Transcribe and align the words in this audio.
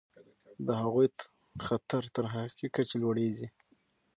د 0.65 0.67
هغوی 0.81 1.07
خطر 1.65 2.03
تر 2.15 2.25
حقیقي 2.33 2.67
کچې 2.75 2.97
لوړیږي. 3.03 3.47